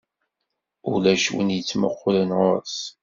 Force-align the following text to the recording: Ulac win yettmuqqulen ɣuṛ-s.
Ulac 0.91 1.25
win 1.33 1.53
yettmuqqulen 1.55 2.29
ɣuṛ-s. 2.39 2.77